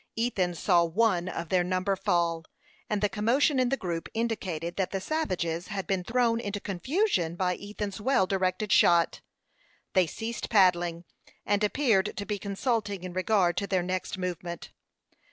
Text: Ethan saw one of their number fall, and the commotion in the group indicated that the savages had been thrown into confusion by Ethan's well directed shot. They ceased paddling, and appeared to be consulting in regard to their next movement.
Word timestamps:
Ethan 0.15 0.55
saw 0.55 0.83
one 0.83 1.29
of 1.29 1.49
their 1.49 1.63
number 1.63 1.95
fall, 1.95 2.43
and 2.89 3.01
the 3.03 3.07
commotion 3.07 3.59
in 3.59 3.69
the 3.69 3.77
group 3.77 4.09
indicated 4.15 4.75
that 4.75 4.89
the 4.89 4.99
savages 4.99 5.67
had 5.67 5.85
been 5.85 6.03
thrown 6.03 6.39
into 6.39 6.59
confusion 6.59 7.35
by 7.35 7.55
Ethan's 7.55 8.01
well 8.01 8.25
directed 8.25 8.71
shot. 8.73 9.21
They 9.93 10.07
ceased 10.07 10.49
paddling, 10.49 11.03
and 11.45 11.63
appeared 11.63 12.17
to 12.17 12.25
be 12.25 12.39
consulting 12.39 13.03
in 13.03 13.13
regard 13.13 13.55
to 13.57 13.67
their 13.67 13.83
next 13.83 14.17
movement. 14.17 14.71